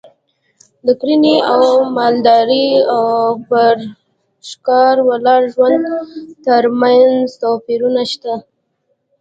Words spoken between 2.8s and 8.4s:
او پر ښکار ولاړ ژوند ترمنځ توپیرونه شته